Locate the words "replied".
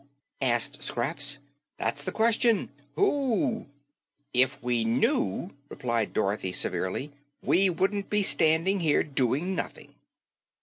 5.69-6.11